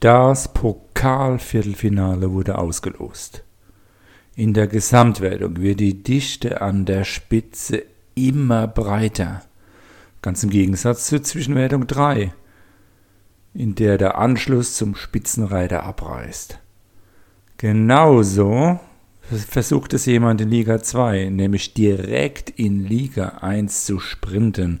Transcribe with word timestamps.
Das 0.00 0.54
Pokalviertelfinale 0.54 2.30
wurde 2.30 2.56
ausgelost. 2.56 3.42
In 4.36 4.54
der 4.54 4.68
Gesamtwertung 4.68 5.60
wird 5.60 5.80
die 5.80 6.04
Dichte 6.04 6.60
an 6.60 6.84
der 6.84 7.02
Spitze 7.02 7.82
immer 8.14 8.68
breiter. 8.68 9.42
Ganz 10.22 10.44
im 10.44 10.50
Gegensatz 10.50 11.08
zur 11.08 11.24
Zwischenwertung 11.24 11.88
3, 11.88 12.32
in 13.54 13.74
der 13.74 13.98
der 13.98 14.18
Anschluss 14.18 14.76
zum 14.76 14.94
Spitzenreiter 14.94 15.82
abreißt. 15.82 16.60
Genauso 17.56 18.78
versucht 19.48 19.94
es 19.94 20.06
jemand 20.06 20.40
in 20.40 20.50
Liga 20.50 20.80
2, 20.80 21.28
nämlich 21.30 21.74
direkt 21.74 22.50
in 22.50 22.86
Liga 22.86 23.38
1 23.40 23.84
zu 23.84 23.98
sprinten, 23.98 24.80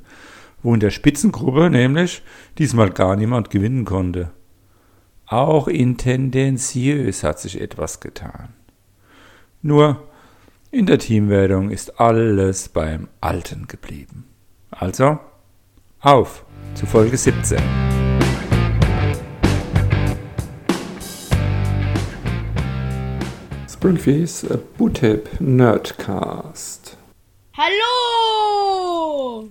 wo 0.62 0.74
in 0.74 0.78
der 0.80 0.90
Spitzengruppe 0.90 1.70
nämlich 1.70 2.22
diesmal 2.58 2.90
gar 2.90 3.16
niemand 3.16 3.50
gewinnen 3.50 3.84
konnte. 3.84 4.30
Auch 5.30 5.68
in 5.68 5.98
tendenziös 5.98 7.22
hat 7.22 7.38
sich 7.38 7.60
etwas 7.60 8.00
getan. 8.00 8.54
Nur 9.60 10.08
in 10.70 10.86
der 10.86 10.98
Teamwertung 10.98 11.70
ist 11.70 12.00
alles 12.00 12.70
beim 12.70 13.08
Alten 13.20 13.66
geblieben. 13.66 14.24
Also, 14.70 15.18
auf 16.00 16.46
zu 16.74 16.86
Folge 16.86 17.18
17. 17.18 17.58
Springfields 23.68 24.46
Bootip 24.78 25.28
Nerdcast. 25.40 26.96
Hallo! 27.54 29.50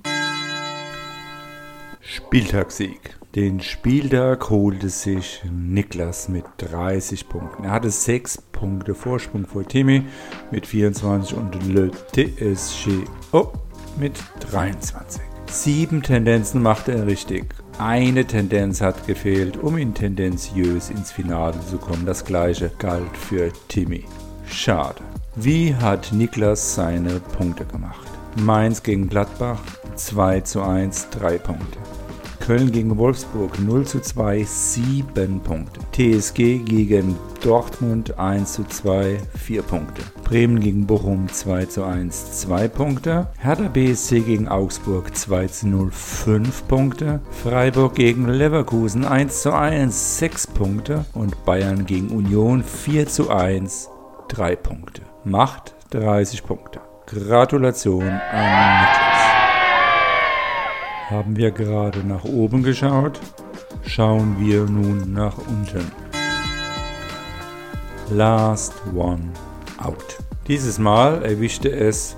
Spieltagssieg. 2.01 3.16
Den 3.37 3.59
Spieltag 3.59 4.49
holte 4.49 4.89
sich 4.89 5.43
Niklas 5.47 6.27
mit 6.27 6.43
30 6.57 7.29
Punkten. 7.29 7.65
Er 7.65 7.69
hatte 7.69 7.91
6 7.91 8.41
Punkte 8.51 8.95
Vorsprung 8.95 9.45
vor 9.45 9.63
Timmy 9.63 10.01
mit 10.49 10.65
24 10.65 11.37
und 11.37 11.71
Le 11.71 11.91
TSG 11.91 13.03
oh, 13.33 13.49
mit 13.95 14.13
23. 14.49 15.21
Sieben 15.51 16.01
Tendenzen 16.01 16.63
machte 16.63 16.93
er 16.93 17.05
richtig. 17.05 17.53
Eine 17.77 18.25
Tendenz 18.25 18.81
hat 18.81 19.05
gefehlt, 19.05 19.57
um 19.57 19.77
in 19.77 19.93
tendenziös 19.93 20.89
ins 20.89 21.11
Finale 21.11 21.59
zu 21.69 21.77
kommen. 21.77 22.07
Das 22.07 22.25
gleiche 22.25 22.71
galt 22.79 23.15
für 23.15 23.51
Timmy. 23.67 24.05
Schade. 24.47 25.01
Wie 25.35 25.75
hat 25.75 26.11
Niklas 26.11 26.73
seine 26.73 27.19
Punkte 27.37 27.65
gemacht? 27.65 28.07
Mainz 28.41 28.81
gegen 28.81 29.07
Gladbach 29.07 29.61
2 29.93 30.41
zu 30.41 30.63
1, 30.63 31.11
3 31.11 31.37
Punkte. 31.37 31.77
Köln 32.47 32.71
gegen 32.71 32.97
Wolfsburg 32.97 33.59
0 33.59 33.85
zu 33.85 33.99
2, 33.99 34.41
7 34.41 35.41
Punkte. 35.41 35.81
TSG 35.91 36.59
gegen 36.59 37.17
Dortmund 37.43 38.17
1 38.17 38.53
zu 38.53 38.63
2, 38.63 39.17
4 39.37 39.61
Punkte. 39.63 40.01
Bremen 40.23 40.61
gegen 40.61 40.87
Bochum 40.87 41.27
2 41.27 41.65
zu 41.65 41.83
1, 41.83 42.39
2 42.39 42.69
Punkte. 42.69 43.27
Hertha 43.37 43.67
BSC 43.67 44.21
gegen 44.21 44.47
Augsburg 44.47 45.13
2 45.13 45.47
zu 45.47 45.67
0, 45.67 45.91
5 45.91 46.67
Punkte. 46.69 47.19
Freiburg 47.31 47.95
gegen 47.95 48.29
Leverkusen 48.29 49.03
1 49.03 49.41
zu 49.41 49.51
1, 49.53 50.19
6 50.19 50.47
Punkte. 50.47 51.03
Und 51.13 51.43
Bayern 51.43 51.85
gegen 51.85 52.11
Union 52.11 52.63
4 52.63 53.07
zu 53.07 53.29
1, 53.29 53.89
3 54.29 54.55
Punkte. 54.55 55.01
Macht 55.25 55.75
30 55.89 56.45
Punkte. 56.45 56.79
Gratulation 57.07 58.07
an 58.07 58.79
Niklas. 58.79 59.06
Haben 61.09 61.37
wir 61.37 61.51
gerade 61.51 61.99
nach 61.99 62.25
oben 62.25 62.63
geschaut, 62.63 63.21
schauen 63.85 64.35
wir 64.39 64.65
nun 64.65 65.13
nach 65.13 65.37
unten. 65.37 65.89
Last 68.11 68.73
One 68.93 69.31
Out. 69.77 70.17
Dieses 70.49 70.79
Mal 70.79 71.23
erwischte 71.23 71.69
es 71.69 72.17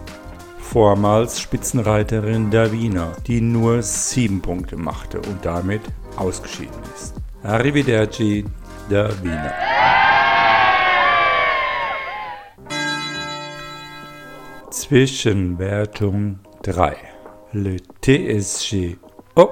vormals 0.60 1.40
Spitzenreiterin 1.40 2.50
Davina, 2.50 3.12
die 3.28 3.42
nur 3.42 3.84
sieben 3.84 4.42
Punkte 4.42 4.76
machte 4.76 5.20
und 5.20 5.46
damit 5.46 5.82
ausgeschieden 6.16 6.82
ist. 6.96 7.14
Arrivederci, 7.44 8.44
Davina. 8.90 9.54
Zwischenwertung 14.72 16.40
3. 16.64 17.09
Le 17.52 17.78
TSG. 18.02 18.98
Oh, 19.36 19.50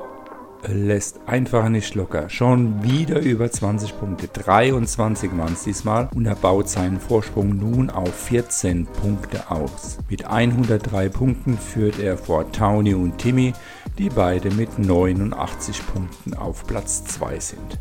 lässt 0.67 1.19
einfach 1.25 1.67
nicht 1.67 1.95
locker. 1.95 2.29
Schon 2.29 2.83
wieder 2.83 3.19
über 3.21 3.49
20 3.51 3.99
Punkte. 3.99 4.27
23 4.27 5.35
waren 5.35 5.53
es 5.53 5.63
diesmal 5.63 6.07
und 6.13 6.27
er 6.27 6.35
baut 6.35 6.69
seinen 6.69 6.99
Vorsprung 6.99 7.57
nun 7.57 7.89
auf 7.89 8.13
14 8.13 8.85
Punkte 8.85 9.49
aus. 9.49 9.97
Mit 10.11 10.27
103 10.27 11.09
Punkten 11.09 11.57
führt 11.57 11.97
er 11.97 12.19
vor 12.19 12.51
Towny 12.51 12.93
und 12.93 13.17
Timmy, 13.17 13.53
die 13.97 14.09
beide 14.09 14.51
mit 14.51 14.77
89 14.77 15.81
Punkten 15.87 16.35
auf 16.35 16.67
Platz 16.67 17.03
2 17.05 17.39
sind. 17.39 17.79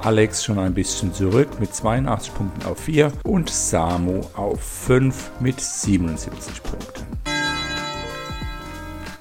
Alex 0.00 0.42
schon 0.42 0.58
ein 0.58 0.74
bisschen 0.74 1.14
zurück 1.14 1.60
mit 1.60 1.72
82 1.72 2.34
Punkten 2.34 2.66
auf 2.66 2.80
4 2.80 3.12
und 3.22 3.48
Samu 3.48 4.22
auf 4.34 4.60
5 4.60 5.30
mit 5.38 5.60
77 5.60 6.60
Punkten. 6.64 7.11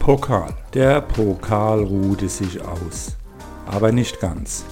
Pokal. 0.01 0.51
Der 0.73 0.99
Pokal 0.99 1.83
ruhte 1.83 2.27
sich 2.27 2.59
aus, 2.59 3.15
aber 3.67 3.91
nicht 3.91 4.19
ganz. 4.19 4.65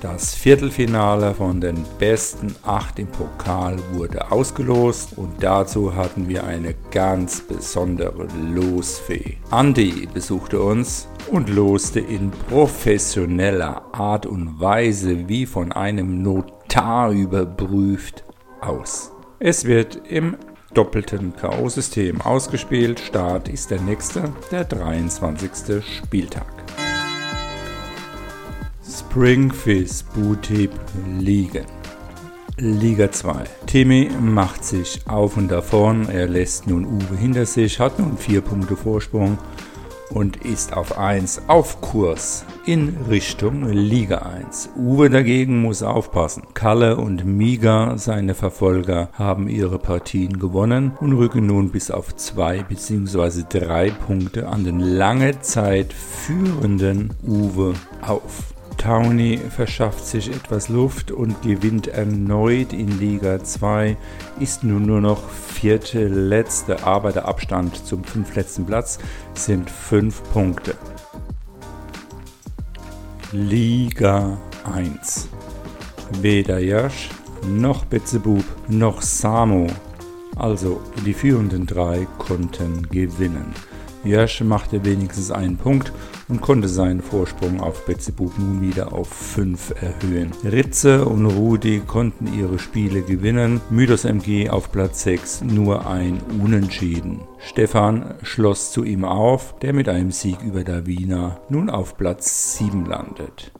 Das 0.00 0.34
Viertelfinale 0.34 1.32
von 1.32 1.60
den 1.60 1.84
besten 2.00 2.56
acht 2.64 2.98
im 2.98 3.06
Pokal 3.06 3.76
wurde 3.92 4.32
ausgelost 4.32 5.16
und 5.16 5.30
dazu 5.40 5.94
hatten 5.94 6.28
wir 6.28 6.42
eine 6.42 6.74
ganz 6.90 7.40
besondere 7.40 8.26
Losfee. 8.52 9.36
Andy 9.52 10.08
besuchte 10.12 10.60
uns 10.60 11.06
und 11.30 11.48
loste 11.48 12.00
in 12.00 12.32
professioneller 12.48 13.82
Art 13.92 14.26
und 14.26 14.58
Weise 14.58 15.28
wie 15.28 15.46
von 15.46 15.70
einem 15.70 16.20
Notar 16.20 17.12
überprüft 17.12 18.24
aus. 18.60 19.12
Es 19.38 19.66
wird 19.66 20.00
im 20.08 20.36
doppelten 20.74 21.34
K.O.-System 21.36 22.20
ausgespielt. 22.20 23.00
Start 23.00 23.48
ist 23.48 23.70
der 23.70 23.80
nächste, 23.80 24.32
der 24.50 24.64
23. 24.64 25.50
Spieltag. 25.84 26.46
Springfish 28.86 30.02
Bootip 30.14 30.70
Ligen. 31.18 31.66
Liga 32.56 33.10
2. 33.10 33.44
Timmy 33.66 34.10
macht 34.20 34.64
sich 34.64 35.00
auf 35.06 35.36
und 35.36 35.48
davon. 35.48 36.08
Er 36.08 36.26
lässt 36.26 36.66
nun 36.66 36.84
Uwe 36.84 37.16
hinter 37.16 37.46
sich, 37.46 37.78
hat 37.78 37.98
nun 37.98 38.16
4 38.16 38.40
Punkte 38.40 38.76
Vorsprung 38.76 39.38
und 40.10 40.44
ist 40.44 40.72
auf 40.76 40.98
1 40.98 41.42
auf 41.48 41.80
Kurs 41.80 42.44
in 42.66 42.96
Richtung 43.08 43.68
Liga 43.68 44.18
1. 44.18 44.70
Uwe 44.76 45.10
dagegen 45.10 45.60
muss 45.60 45.82
aufpassen. 45.82 46.42
Kalle 46.54 46.96
und 46.96 47.24
Miga, 47.24 47.96
seine 47.96 48.34
Verfolger, 48.34 49.08
haben 49.12 49.48
ihre 49.48 49.78
Partien 49.78 50.38
gewonnen 50.38 50.92
und 51.00 51.12
rücken 51.12 51.46
nun 51.46 51.70
bis 51.70 51.90
auf 51.90 52.14
2 52.14 52.64
bzw. 52.64 53.44
3 53.48 53.90
Punkte 53.90 54.48
an 54.48 54.64
den 54.64 54.80
lange 54.80 55.40
Zeit 55.40 55.92
führenden 55.92 57.14
Uwe 57.26 57.74
auf. 58.02 58.57
Towny 58.88 59.36
verschafft 59.36 60.06
sich 60.06 60.30
etwas 60.30 60.70
Luft 60.70 61.10
und 61.10 61.42
gewinnt 61.42 61.88
erneut 61.88 62.72
in 62.72 62.98
Liga 62.98 63.44
2, 63.44 63.98
ist 64.40 64.64
nun 64.64 64.86
nur 64.86 65.02
noch 65.02 65.28
vierte 65.28 66.08
letzte, 66.08 66.84
aber 66.84 67.12
der 67.12 67.28
Abstand 67.28 67.86
zum 67.86 68.02
fünftletzten 68.02 68.64
Platz 68.64 68.98
sind 69.34 69.68
fünf 69.68 70.22
Punkte. 70.32 70.74
Liga 73.30 74.38
1. 74.74 75.28
Weder 76.22 76.58
Jasch, 76.58 77.10
noch 77.46 77.84
Betzebub, 77.84 78.44
noch 78.68 79.02
Samo, 79.02 79.66
also 80.34 80.80
die 81.04 81.12
führenden 81.12 81.66
drei, 81.66 82.06
konnten 82.16 82.88
gewinnen. 82.88 83.52
Jasch 84.04 84.42
machte 84.42 84.84
wenigstens 84.84 85.30
einen 85.30 85.56
Punkt 85.56 85.92
und 86.28 86.40
konnte 86.40 86.68
seinen 86.68 87.02
Vorsprung 87.02 87.60
auf 87.60 87.84
Betzebub 87.86 88.38
nun 88.38 88.60
wieder 88.60 88.92
auf 88.92 89.08
5 89.08 89.74
erhöhen. 89.80 90.32
Ritze 90.44 91.04
und 91.04 91.26
Rudi 91.26 91.80
konnten 91.86 92.32
ihre 92.38 92.58
Spiele 92.58 93.02
gewinnen, 93.02 93.60
Mythos 93.70 94.04
MG 94.04 94.50
auf 94.50 94.70
Platz 94.70 95.02
6 95.02 95.42
nur 95.42 95.86
ein 95.86 96.20
Unentschieden. 96.42 97.20
Stefan 97.38 98.14
schloss 98.22 98.72
zu 98.72 98.84
ihm 98.84 99.04
auf, 99.04 99.58
der 99.60 99.72
mit 99.72 99.88
einem 99.88 100.12
Sieg 100.12 100.42
über 100.42 100.64
Davina 100.64 101.40
nun 101.48 101.70
auf 101.70 101.96
Platz 101.96 102.56
7 102.58 102.86
landet. 102.86 103.52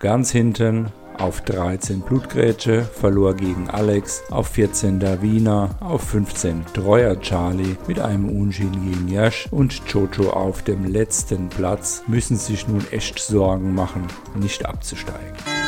Ganz 0.00 0.30
hinten 0.30 0.92
auf 1.18 1.40
13 1.42 2.00
Blutgrätsche, 2.00 2.82
verlor 2.82 3.34
gegen 3.34 3.68
Alex, 3.70 4.22
auf 4.30 4.48
14 4.48 5.00
Davina, 5.00 5.70
auf 5.80 6.02
15 6.02 6.64
Treuer 6.72 7.20
Charlie 7.20 7.76
mit 7.86 8.00
einem 8.00 8.28
Unschieden 8.28 8.90
gegen 8.90 9.08
Yash 9.08 9.48
und 9.50 9.82
Jojo 9.88 10.30
auf 10.30 10.62
dem 10.62 10.84
letzten 10.84 11.48
Platz 11.48 12.02
müssen 12.06 12.36
sich 12.36 12.68
nun 12.68 12.84
echt 12.90 13.18
Sorgen 13.18 13.74
machen, 13.74 14.06
nicht 14.34 14.66
abzusteigen. 14.66 15.67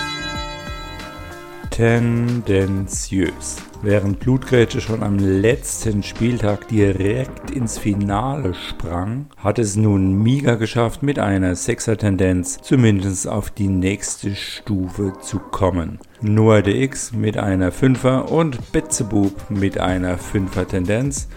Tendenziös. 1.80 3.56
Während 3.80 4.20
Blutgrätsche 4.20 4.82
schon 4.82 5.02
am 5.02 5.18
letzten 5.18 6.02
Spieltag 6.02 6.68
direkt 6.68 7.50
ins 7.50 7.78
Finale 7.78 8.52
sprang, 8.52 9.30
hat 9.38 9.58
es 9.58 9.76
nun 9.76 10.22
Miga 10.22 10.56
geschafft, 10.56 11.02
mit 11.02 11.18
einer 11.18 11.54
Sechser-Tendenz 11.54 12.58
zumindest 12.60 13.26
auf 13.26 13.50
die 13.50 13.68
nächste 13.68 14.34
Stufe 14.34 15.14
zu 15.22 15.38
kommen. 15.38 15.98
Noah 16.20 16.60
DX 16.60 17.14
mit 17.14 17.38
einer 17.38 17.72
Fünfer 17.72 18.30
und 18.30 18.72
Betzebub 18.72 19.48
mit 19.48 19.80
einer 19.80 20.18
Fünfer-Tendenz 20.18 21.28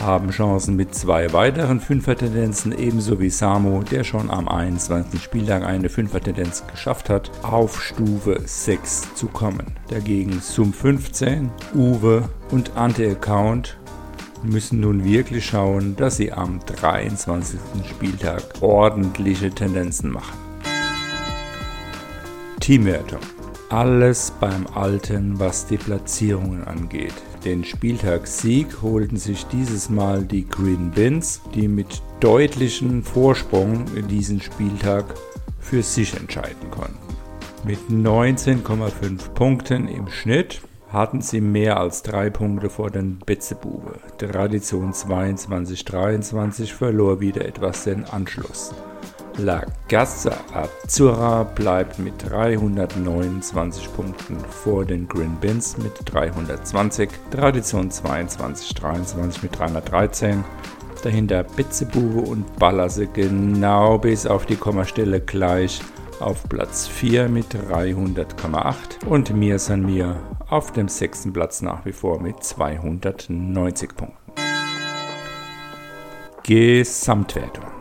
haben 0.00 0.30
Chancen 0.30 0.76
mit 0.76 0.94
zwei 0.94 1.32
weiteren 1.32 1.80
Fünfer-Tendenzen, 1.80 2.76
ebenso 2.76 3.20
wie 3.20 3.30
Samu, 3.30 3.82
der 3.82 4.04
schon 4.04 4.30
am 4.30 4.48
21. 4.48 5.22
Spieltag 5.22 5.64
eine 5.64 5.88
Fünfer-Tendenz 5.88 6.64
geschafft 6.66 7.10
hat, 7.10 7.30
auf 7.42 7.82
Stufe 7.82 8.40
6 8.44 9.14
zu 9.14 9.26
kommen. 9.28 9.66
Dagegen 9.88 10.40
Sum 10.40 10.72
15, 10.72 11.50
Uwe 11.74 12.28
und 12.50 12.76
Ante-Account 12.76 13.78
müssen 14.42 14.80
nun 14.80 15.04
wirklich 15.04 15.46
schauen, 15.46 15.96
dass 15.96 16.16
sie 16.16 16.32
am 16.32 16.60
23. 16.64 17.58
Spieltag 17.88 18.42
ordentliche 18.60 19.50
Tendenzen 19.50 20.10
machen. 20.10 20.38
Teamwertung. 22.60 23.20
Alles 23.70 24.32
beim 24.40 24.66
Alten, 24.74 25.38
was 25.38 25.66
die 25.66 25.76
Platzierungen 25.76 26.64
angeht. 26.64 27.12
Den 27.44 27.64
Spieltagssieg 27.64 28.80
holten 28.80 29.18
sich 29.18 29.44
dieses 29.48 29.90
Mal 29.90 30.24
die 30.24 30.48
Green 30.48 30.90
Bins, 30.90 31.42
die 31.54 31.68
mit 31.68 32.00
deutlichem 32.20 33.02
Vorsprung 33.02 33.84
diesen 34.08 34.40
Spieltag 34.40 35.04
für 35.60 35.82
sich 35.82 36.16
entscheiden 36.16 36.70
konnten. 36.70 36.96
Mit 37.66 37.78
19,5 37.90 39.34
Punkten 39.34 39.86
im 39.86 40.08
Schnitt 40.08 40.62
hatten 40.90 41.20
sie 41.20 41.42
mehr 41.42 41.78
als 41.78 42.02
drei 42.02 42.30
Punkte 42.30 42.70
vor 42.70 42.90
den 42.90 43.18
Betzebube. 43.18 43.96
Tradition 44.16 44.94
22-23 44.94 46.72
verlor 46.72 47.20
wieder 47.20 47.44
etwas 47.44 47.84
den 47.84 48.06
Anschluss. 48.06 48.72
La 49.40 49.64
Gazza 49.86 50.32
Azzurra 50.52 51.44
bleibt 51.44 52.00
mit 52.00 52.28
329 52.28 53.92
Punkten 53.94 54.36
vor 54.40 54.84
den 54.84 55.06
Green 55.06 55.36
Bins 55.36 55.78
mit 55.78 55.92
320, 56.06 57.08
Tradition 57.30 57.88
22-23 57.88 59.42
mit 59.42 59.56
313, 59.56 60.42
dahinter 61.04 61.44
Bitzebube 61.44 62.28
und 62.28 62.56
Ballasse 62.56 63.06
genau 63.06 63.98
bis 63.98 64.26
auf 64.26 64.44
die 64.44 64.56
Kommastelle 64.56 65.20
gleich 65.20 65.80
auf 66.18 66.48
Platz 66.48 66.88
4 66.88 67.28
mit 67.28 67.54
300,8 67.54 69.06
und 69.06 69.32
Mir 69.36 69.60
San 69.60 69.86
Mir 69.86 70.16
auf 70.48 70.72
dem 70.72 70.88
sechsten 70.88 71.32
Platz 71.32 71.62
nach 71.62 71.86
wie 71.86 71.92
vor 71.92 72.20
mit 72.20 72.42
290 72.42 73.94
Punkten. 73.94 74.16
Gesamtwertung 76.42 77.77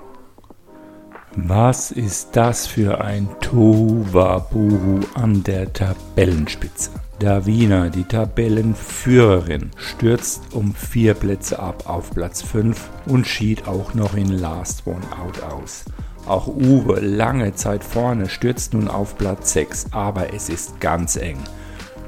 was 1.40 1.92
ist 1.92 2.30
das 2.36 2.66
für 2.66 3.00
ein 3.00 3.30
Tohuwabohu 3.42 5.02
an 5.14 5.44
der 5.44 5.72
Tabellenspitze? 5.72 6.90
Davina, 7.20 7.90
die 7.90 8.06
Tabellenführerin, 8.06 9.70
stürzt 9.78 10.56
um 10.56 10.74
vier 10.74 11.14
Plätze 11.14 11.60
ab 11.60 11.84
auf 11.88 12.10
Platz 12.10 12.42
5 12.42 12.90
und 13.06 13.28
schied 13.28 13.68
auch 13.68 13.94
noch 13.94 14.16
in 14.16 14.30
Last 14.30 14.88
One 14.88 15.06
Out 15.24 15.44
aus. 15.44 15.86
Auch 16.26 16.48
Uwe, 16.48 17.00
lange 17.02 17.54
Zeit 17.54 17.84
vorne, 17.84 18.30
stürzt 18.30 18.74
nun 18.74 18.88
auf 18.88 19.16
Platz 19.16 19.54
6, 19.54 19.88
aber 19.92 20.34
es 20.34 20.50
ist 20.50 20.80
ganz 20.80 21.18
eng. 21.18 21.38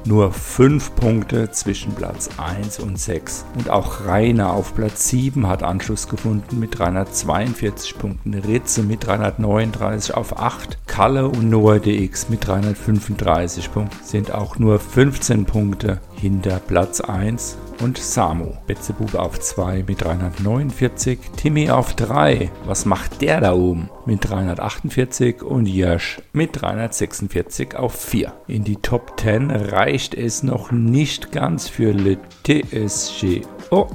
Nur 0.06 0.32
5 0.32 0.94
Punkte 0.94 1.50
zwischen 1.50 1.94
Platz 1.94 2.30
1 2.38 2.80
und 2.80 2.98
6. 2.98 3.44
Und 3.56 3.68
auch 3.68 4.06
Rainer 4.06 4.52
auf 4.52 4.74
Platz 4.74 5.08
7 5.08 5.46
hat 5.46 5.62
Anschluss 5.62 6.08
gefunden 6.08 6.58
mit 6.58 6.78
342 6.78 7.98
Punkten. 7.98 8.34
Ritze 8.34 8.82
mit 8.82 9.06
339 9.06 10.14
auf 10.14 10.38
8. 10.38 10.78
Kalle 10.90 11.28
und 11.28 11.48
Noah 11.48 11.78
DX 11.78 12.30
mit 12.30 12.48
335 12.48 13.72
Punkten 13.72 14.04
sind 14.04 14.32
auch 14.32 14.58
nur 14.58 14.80
15 14.80 15.44
Punkte 15.44 16.00
hinter 16.16 16.58
Platz 16.58 17.00
1 17.00 17.56
und 17.80 17.96
Samu. 17.96 18.54
Betzebub 18.66 19.14
auf 19.14 19.38
2 19.38 19.84
mit 19.86 20.02
349, 20.02 21.20
Timmy 21.36 21.70
auf 21.70 21.94
3. 21.94 22.50
Was 22.64 22.86
macht 22.86 23.22
der 23.22 23.40
da 23.40 23.54
oben? 23.54 23.88
Mit 24.04 24.28
348 24.28 25.44
und 25.44 25.66
Jasch 25.66 26.20
mit 26.32 26.60
346 26.60 27.76
auf 27.76 27.94
4. 27.94 28.32
In 28.48 28.64
die 28.64 28.76
Top 28.76 29.18
10 29.20 29.52
reicht 29.52 30.14
es 30.14 30.42
noch 30.42 30.72
nicht 30.72 31.30
ganz 31.30 31.68
für 31.68 31.92
Le 31.92 32.18
TSG. 32.42 33.42
Oh, 33.70 33.86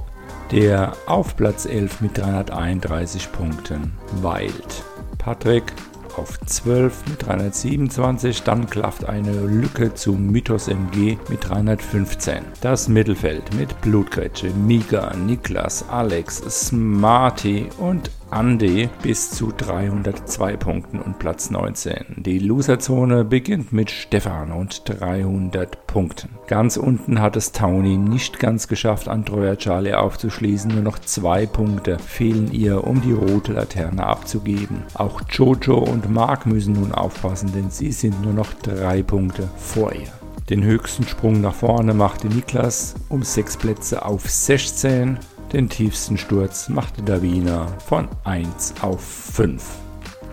der 0.51 0.93
auf 1.07 1.35
Platz 1.35 1.65
11 1.65 1.99
mit 1.99 2.17
331 2.17 3.33
Punkten 3.33 3.91
weilt. 4.21 4.85
Patrick 5.17 5.73
auf 6.17 6.39
12 6.45 7.07
mit 7.07 7.25
327, 7.25 8.43
dann 8.43 8.69
klafft 8.69 9.05
eine 9.05 9.31
Lücke 9.31 9.93
zum 9.93 10.27
Mythos 10.27 10.67
MG 10.67 11.17
mit 11.29 11.47
315. 11.47 12.43
Das 12.61 12.87
Mittelfeld 12.87 13.53
mit 13.55 13.79
Blutgrätsche, 13.81 14.49
Mika, 14.51 15.15
Niklas, 15.15 15.87
Alex, 15.89 16.43
Smarty 16.49 17.69
und 17.77 18.11
Andy 18.35 18.89
bis 19.01 19.31
zu 19.31 19.53
302 19.55 20.57
Punkten 20.57 20.99
und 20.99 21.19
Platz 21.19 21.51
19. 21.51 22.15
Die 22.17 22.39
Loserzone 22.39 23.23
beginnt 23.23 23.71
mit 23.71 23.89
Stefan 23.89 24.51
und 24.51 24.81
300 24.85 25.87
Punkten. 25.87 26.31
Ganz 26.47 26.75
unten 26.75 27.21
hat 27.21 27.37
es 27.37 27.53
Townie 27.53 27.95
nicht 27.95 28.39
ganz 28.39 28.67
geschafft, 28.67 29.07
Androia 29.07 29.55
Charlie 29.55 29.93
aufzuschließen. 29.93 30.69
Nur 30.69 30.83
noch 30.83 30.99
zwei 30.99 31.45
Punkte 31.45 31.97
fehlen 31.97 32.51
ihr, 32.51 32.83
um 32.83 33.01
die 33.01 33.13
rote 33.13 33.53
Laterne 33.53 34.05
abzugeben. 34.05 34.83
Auch 34.95 35.21
Jojo 35.29 35.77
und 35.77 36.11
Mark 36.11 36.45
müssen 36.45 36.73
nun 36.73 36.91
aufpassen, 36.91 37.53
denn 37.53 37.69
sie 37.69 37.93
sind 37.93 38.21
nur 38.21 38.33
noch 38.33 38.53
drei 38.55 39.01
Punkte 39.01 39.47
vor 39.55 39.93
ihr. 39.93 40.11
Den 40.49 40.61
höchsten 40.61 41.07
Sprung 41.07 41.39
nach 41.39 41.55
vorne 41.55 41.93
machte 41.93 42.27
Niklas 42.27 42.95
um 43.07 43.23
sechs 43.23 43.55
Plätze 43.55 44.05
auf 44.05 44.29
16 44.29 45.19
den 45.55 45.69
tiefsten 45.69 46.17
Sturz 46.17 46.67
machte 46.67 47.01
Davina 47.01 47.67
von 47.79 48.09
1 48.25 48.73
auf 48.81 49.01
5. 49.01 49.63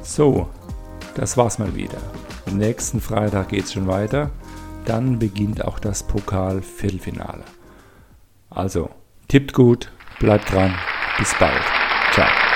So, 0.03 0.49
das 1.15 1.37
war's 1.37 1.61
mal 1.61 1.77
wieder. 1.77 1.99
Nächsten 2.51 3.01
Freitag 3.01 3.51
geht's 3.51 3.73
schon 3.73 3.87
weiter. 3.87 4.31
Dann 4.85 5.21
beginnt 5.21 5.65
auch 5.65 5.79
das 5.79 6.03
Pokal-Viertelfinale. 6.03 7.45
Also, 8.51 8.91
tippt 9.29 9.53
gut, 9.53 9.93
bleibt 10.19 10.53
dran. 10.53 10.75
Bis 11.19 11.33
bald. 11.39 11.63
Ciao. 12.11 12.52